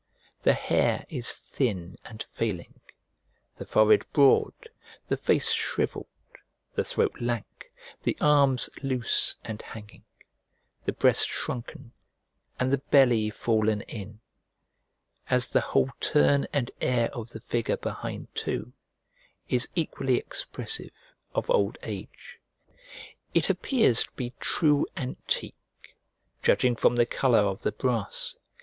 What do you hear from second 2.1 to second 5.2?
failing, the forehead broad, the